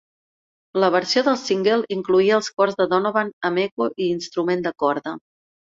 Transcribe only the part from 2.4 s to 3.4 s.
els cors de Donovan